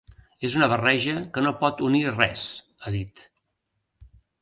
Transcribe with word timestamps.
És 0.47 0.55
una 0.61 0.69
barreja 0.71 1.13
que 1.37 1.45
no 1.45 1.53
pot 1.61 1.85
unir 1.91 2.03
res, 2.09 2.49
ha 2.89 2.97
dit. 3.01 3.27